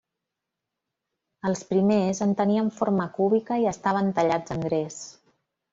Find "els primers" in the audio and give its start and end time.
1.49-2.23